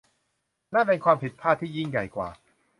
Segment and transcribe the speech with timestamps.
[0.73, 2.29] นั่นเป็นความผิดพลาดที่ยิ่งใหญ่กว่า